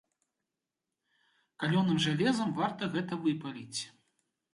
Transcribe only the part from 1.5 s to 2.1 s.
Калёным